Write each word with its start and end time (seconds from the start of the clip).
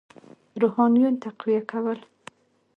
روحانیون 0.61 1.15
تقویه 1.23 1.61
کول. 1.71 1.99